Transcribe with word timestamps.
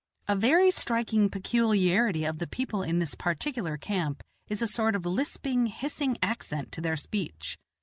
A 0.27 0.35
very 0.35 0.71
striking 0.71 1.29
peculiarity 1.29 2.25
of 2.25 2.39
the 2.39 2.47
people 2.47 2.81
in 2.81 2.97
this 2.97 3.13
particular 3.13 3.77
camp 3.77 4.23
is 4.47 4.63
a 4.63 4.67
sort 4.67 4.95
of 4.95 5.05
lisping, 5.05 5.67
hissing 5.67 6.17
accent 6.23 6.71
to 6.71 6.81
their 6.81 6.97
speech. 6.97 7.59